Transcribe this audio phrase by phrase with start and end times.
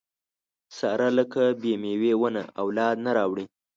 [0.77, 3.45] ساره لکه بې مېوې ونه اولاد نه راوړي.